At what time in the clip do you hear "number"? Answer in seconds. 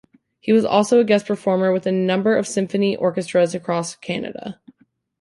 1.91-2.35